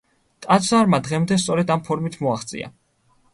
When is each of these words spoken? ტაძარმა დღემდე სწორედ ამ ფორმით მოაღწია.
ტაძარმა 0.45 0.99
დღემდე 1.07 1.37
სწორედ 1.43 1.75
ამ 1.77 1.85
ფორმით 1.91 2.19
მოაღწია. 2.25 2.73